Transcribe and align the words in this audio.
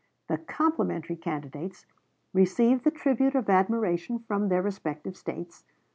The 0.29 0.39
"complimentary" 0.39 1.15
candidates 1.15 1.85
received 2.33 2.85
the 2.85 2.89
tribute 2.89 3.35
of 3.35 3.51
admiration 3.51 4.17
from 4.17 4.49
their 4.49 4.63
respective 4.63 5.15
States. 5.15 5.63